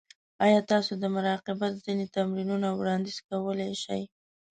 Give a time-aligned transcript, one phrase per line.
[0.45, 4.03] ایا تاسو د مراقبت ځینې تمرینونه وړاندیز کولی شئ؟